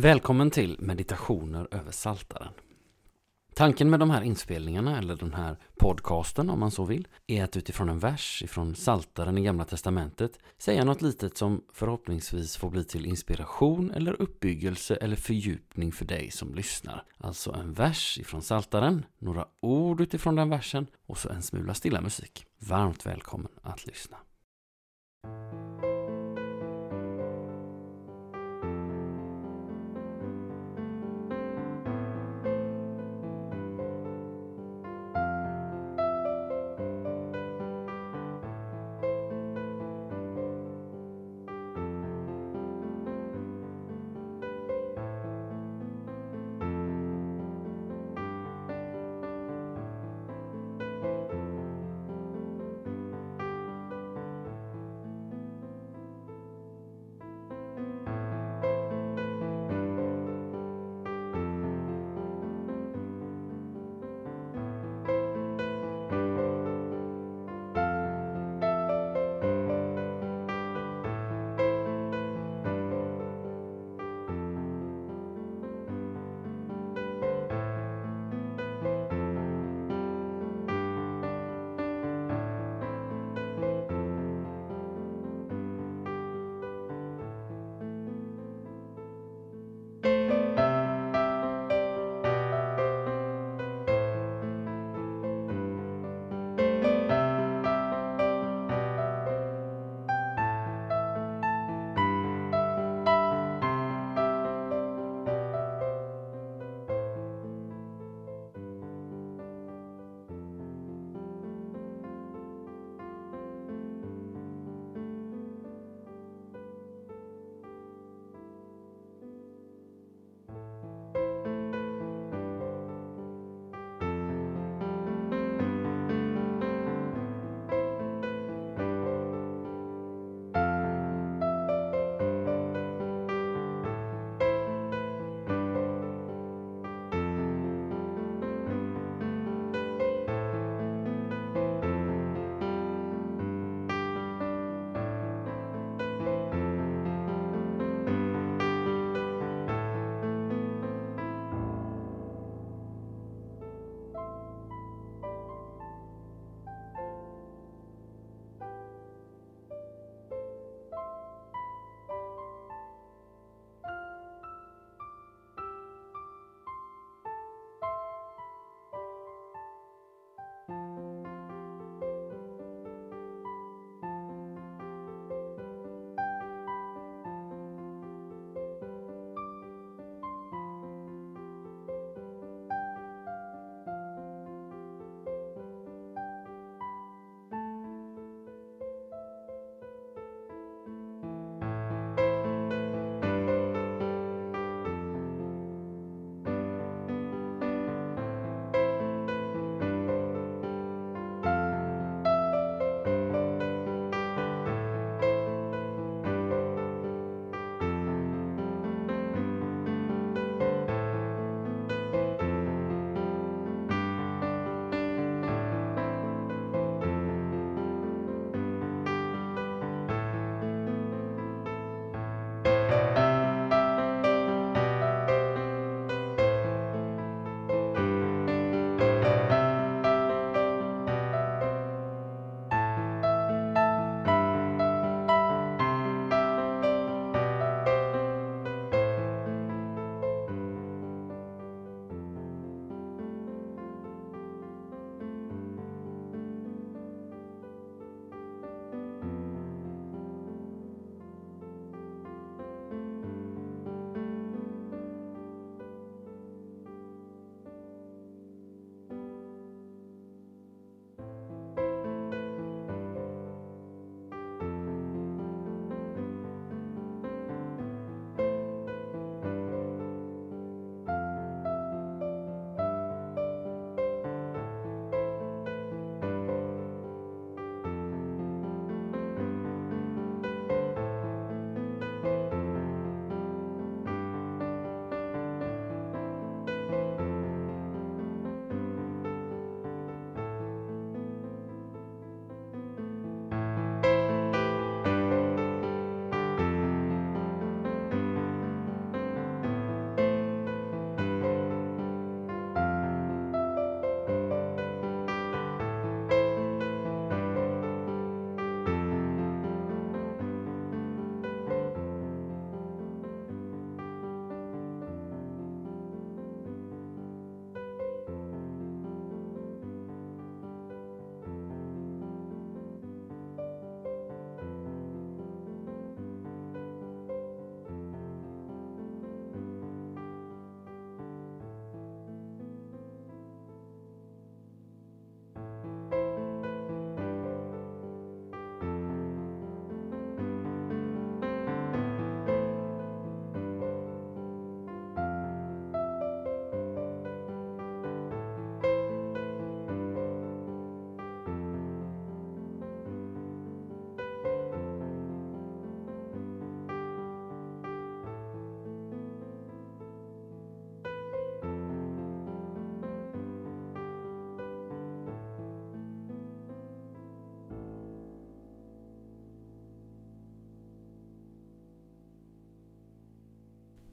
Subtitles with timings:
[0.00, 2.52] Välkommen till meditationer över Saltaren.
[3.54, 7.56] Tanken med de här inspelningarna, eller den här podcasten om man så vill, är att
[7.56, 12.84] utifrån en vers ifrån Saltaren i Gamla Testamentet säga något litet som förhoppningsvis får bli
[12.84, 17.04] till inspiration eller uppbyggelse eller fördjupning för dig som lyssnar.
[17.16, 22.00] Alltså en vers ifrån Saltaren, några ord utifrån den versen och så en smula stilla
[22.00, 22.46] musik.
[22.58, 24.16] Varmt välkommen att lyssna.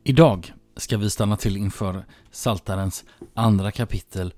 [0.07, 3.04] Idag ska vi stanna till inför Saltarens
[3.34, 4.34] andra kapitel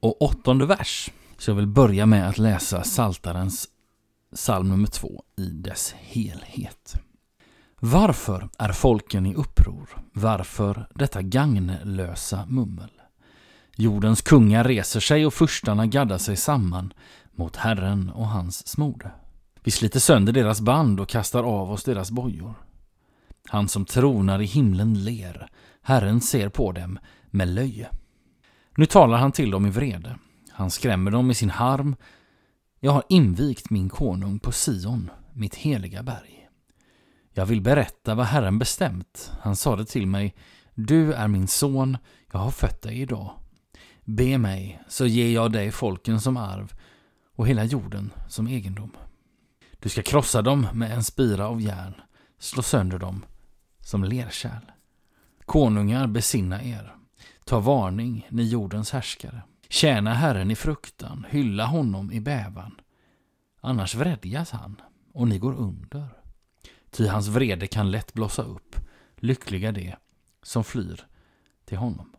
[0.00, 1.10] och åttonde vers.
[1.38, 3.68] Så jag vill börja med att läsa Saltarens
[4.34, 6.94] psalm nummer två i dess helhet.
[7.80, 9.88] Varför är folken i uppror?
[10.12, 12.90] Varför detta gagnlösa mummel?
[13.76, 16.92] Jordens kungar reser sig och furstarna gaddar sig samman
[17.32, 19.10] mot Herren och hans smorde.
[19.62, 22.54] Vi sliter sönder deras band och kastar av oss deras bojor.
[23.48, 25.50] Han som tronar i himlen ler,
[25.82, 26.98] Herren ser på dem
[27.30, 27.90] med löje.
[28.76, 30.18] Nu talar han till dem i vrede.
[30.50, 31.96] Han skrämmer dem med sin harm.
[32.80, 36.48] Jag har invigt min konung på Sion, mitt heliga berg.
[37.32, 39.32] Jag vill berätta vad Herren bestämt.
[39.40, 40.34] Han sade till mig,
[40.74, 41.96] du är min son,
[42.32, 43.30] jag har fött dig idag.
[44.04, 46.72] Be mig, så ger jag dig folken som arv
[47.34, 48.96] och hela jorden som egendom.
[49.78, 51.94] Du ska krossa dem med en spira av järn,
[52.40, 53.24] slå sönder dem
[53.80, 54.72] som lerkärl.
[55.44, 56.94] Konungar, besinna er.
[57.44, 59.42] Ta varning, ni jordens härskare.
[59.68, 62.80] Tjäna Herren i fruktan, hylla honom i bävan.
[63.60, 64.80] Annars vredgas han,
[65.12, 66.08] och ni går under.
[66.90, 68.76] Ty hans vrede kan lätt blossa upp.
[69.16, 69.94] Lyckliga de
[70.42, 71.06] som flyr
[71.64, 72.12] till honom.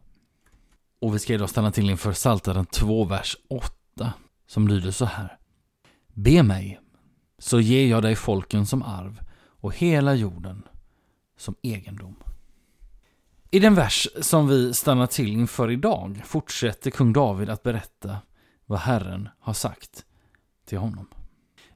[0.99, 4.13] Och vi ska idag stanna till inför Psaltaren 2, vers 8,
[4.47, 5.37] som lyder så här.
[6.13, 6.79] Be mig,
[7.37, 9.21] så ger jag dig folken som arv
[9.61, 10.63] och hela jorden
[11.37, 12.15] som egendom.
[13.51, 18.17] I den vers som vi stannar till inför idag fortsätter kung David att berätta
[18.65, 20.05] vad Herren har sagt
[20.65, 21.07] till honom.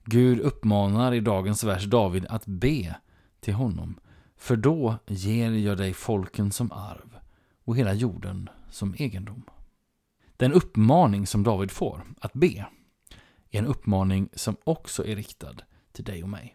[0.03, 2.95] Gud uppmanar i dagens vers David att be
[3.39, 3.99] till honom,
[4.37, 7.19] för då ger jag dig folken som arv
[7.63, 9.43] och hela jorden som egendom.
[10.37, 12.65] Den uppmaning som David får att be
[13.51, 15.55] är en uppmaning som också är riktad
[15.91, 16.54] till dig och mig.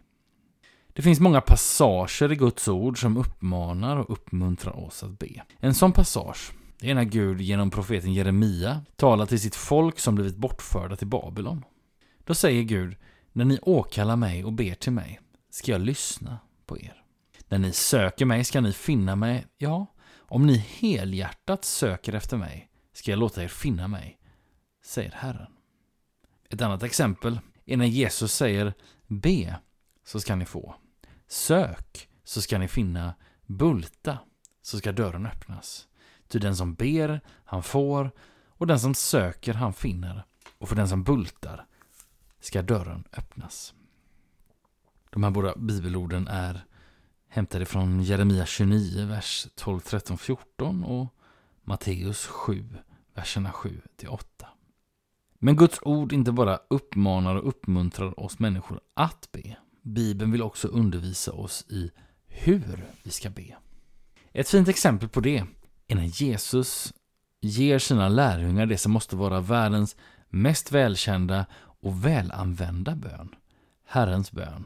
[0.93, 5.43] Det finns många passager i Guds ord som uppmanar och uppmuntrar oss att be.
[5.59, 6.51] En sån passage
[6.81, 11.65] är när Gud genom profeten Jeremia talar till sitt folk som blivit bortförda till Babylon.
[12.25, 12.95] Då säger Gud,
[13.31, 17.03] när ni åkallar mig och ber till mig ska jag lyssna på er.
[17.47, 19.85] När ni söker mig ska ni finna mig, ja,
[20.17, 24.17] om ni helhjärtat söker efter mig ska jag låta er finna mig,
[24.85, 25.51] säger Herren.
[26.49, 28.73] Ett annat exempel är när Jesus säger
[29.07, 29.55] be
[30.11, 30.75] så ska ni få.
[31.27, 33.13] Sök så ska ni finna.
[33.45, 34.17] Bulta
[34.61, 35.87] så ska dörren öppnas.
[36.27, 38.11] Ty den som ber, han får
[38.47, 40.25] och den som söker, han finner.
[40.57, 41.65] Och för den som bultar
[42.39, 43.73] ska dörren öppnas.
[45.09, 46.65] De här båda bibelorden är
[47.27, 51.07] hämtade från Jeremia 29, vers 12, 13, 14 och
[51.63, 52.69] Matteus 7,
[53.13, 54.47] verserna 7 till 8.
[55.39, 59.57] Men Guds ord inte bara uppmanar och uppmuntrar oss människor att be.
[59.83, 61.91] Bibeln vill också undervisa oss i
[62.27, 63.55] hur vi ska be.
[64.33, 65.43] Ett fint exempel på det
[65.87, 66.93] är när Jesus
[67.41, 69.95] ger sina lärjungar det som måste vara världens
[70.29, 71.45] mest välkända
[71.81, 73.29] och välanvända bön.
[73.85, 74.65] Herrens bön,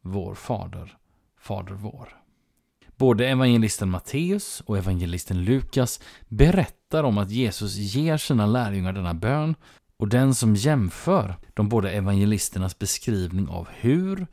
[0.00, 0.96] vår Fader,
[1.40, 2.16] Fader vår.
[2.96, 9.54] Både evangelisten Matteus och evangelisten Lukas berättar om att Jesus ger sina lärjungar denna bön
[9.96, 14.26] och den som jämför de båda evangelisternas beskrivning av hur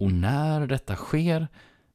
[0.00, 1.48] och när detta sker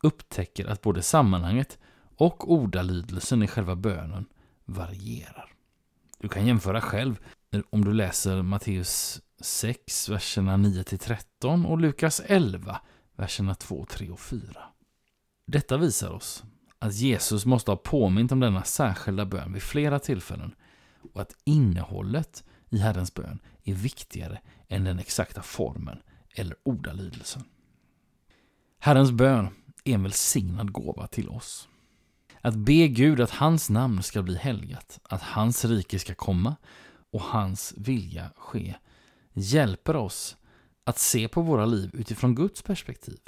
[0.04, 1.78] upptäcker att både sammanhanget
[2.16, 4.26] och ordalydelsen i själva bönen
[4.66, 5.52] varierar.
[6.20, 7.20] Du kan jämföra själv
[7.70, 12.82] om du läser Matteus 6, verserna 9-13 och Lukas 11,
[13.16, 14.42] verserna 2, 3 och 4.
[15.48, 16.44] Detta visar oss
[16.80, 20.56] att Jesus måste ha påmint om denna särskilda bön vid flera tillfällen
[21.14, 25.98] och att innehållet i Herrens bön är viktigare än den exakta formen
[26.36, 27.44] eller ordalydelsen.
[28.86, 29.48] Herrens bön
[29.84, 31.68] är en välsignad gåva till oss.
[32.42, 36.56] Att be Gud att hans namn ska bli helgat, att hans rike ska komma
[37.12, 38.76] och hans vilja ske
[39.34, 40.38] hjälper oss
[40.84, 43.20] att se på våra liv utifrån Guds perspektiv.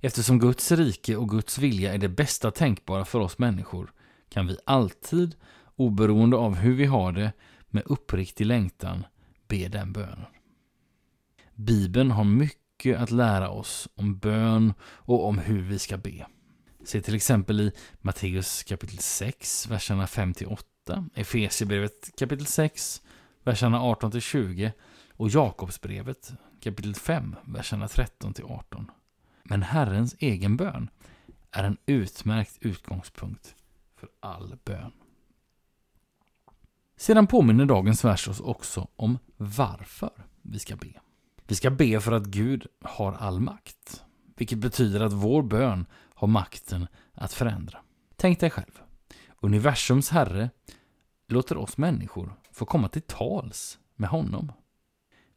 [0.00, 3.92] Eftersom Guds rike och Guds vilja är det bästa tänkbara för oss människor
[4.28, 5.36] kan vi alltid,
[5.76, 7.32] oberoende av hur vi har det,
[7.70, 9.06] med uppriktig längtan
[9.48, 10.26] be den bönen.
[11.54, 16.26] Bibeln har mycket att lära oss om bön och om hur vi ska be.
[16.84, 23.02] Se till exempel i Matteus kapitel 6, verserna 5-8, Efesierbrevet kapitel 6,
[23.44, 24.70] verserna 18-20
[25.16, 28.84] och Jakobsbrevet kapitel 5, verserna 13-18.
[29.42, 30.90] Men Herrens egen bön
[31.50, 33.54] är en utmärkt utgångspunkt
[33.96, 34.92] för all bön.
[36.96, 40.92] Sedan påminner dagens vers oss också om varför vi ska be.
[41.52, 44.04] Vi ska be för att Gud har all makt,
[44.36, 47.78] vilket betyder att vår bön har makten att förändra.
[48.16, 48.80] Tänk dig själv.
[49.40, 50.50] Universums herre
[51.28, 54.52] låter oss människor få komma till tals med honom.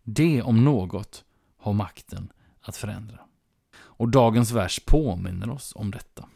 [0.03, 1.25] Det om något
[1.57, 2.31] har makten
[2.61, 3.19] att förändra.
[3.75, 6.29] Och dagens vers påminner oss om detta.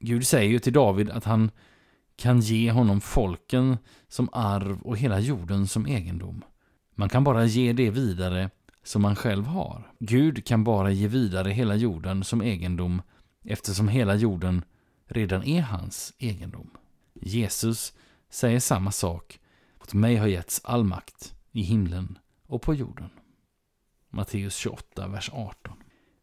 [0.00, 1.50] Gud säger ju till David att han
[2.16, 3.76] kan ge honom folken
[4.08, 6.44] som arv och hela jorden som egendom.
[6.94, 8.50] Man kan bara ge det vidare
[8.88, 9.92] som man själv har.
[9.98, 13.02] Gud kan bara ge vidare hela jorden som egendom
[13.44, 14.64] eftersom hela jorden
[15.06, 16.70] redan är hans egendom.
[17.14, 17.92] Jesus
[18.30, 19.40] säger samma sak.
[19.80, 23.10] Åt mig har getts all makt i himlen och på jorden.
[24.10, 25.76] Matteus 28, vers 18.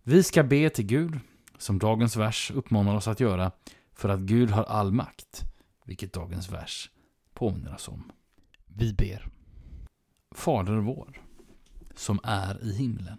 [0.04, 1.20] Vi ska be till Gud,
[1.58, 3.52] som dagens vers uppmanar oss att göra,
[3.94, 5.44] för att Gud har all makt,
[5.86, 6.90] vilket dagens vers
[7.34, 8.12] påminner oss om.
[8.66, 9.30] Vi ber.
[10.36, 11.25] Fader vår,
[12.00, 13.18] som är i himlen.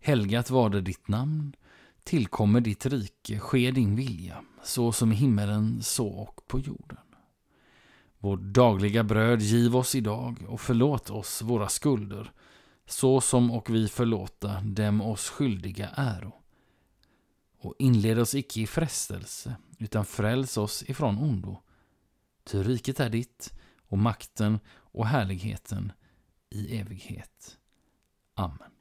[0.00, 1.56] Helgat var det ditt namn,
[2.04, 6.98] tillkommer ditt rike, ske din vilja, så som i himmelen, så och på jorden.
[8.18, 12.32] Vårt dagliga bröd giv oss idag och förlåt oss våra skulder,
[12.86, 16.32] så som och vi förlåta dem oss skyldiga äro.
[17.60, 21.62] Och inled oss icke i frestelse, utan fräls oss ifrån ondo.
[22.44, 23.52] Ty riket är ditt,
[23.88, 25.92] och makten och härligheten
[26.50, 27.58] i evighet.
[28.34, 28.72] Amen.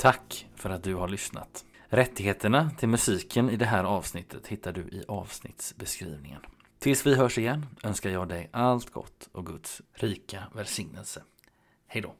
[0.00, 1.64] Tack för att du har lyssnat.
[1.88, 6.40] Rättigheterna till musiken i det här avsnittet hittar du i avsnittsbeskrivningen.
[6.78, 11.22] Tills vi hörs igen önskar jag dig allt gott och Guds rika välsignelse.
[11.86, 12.14] Hej då!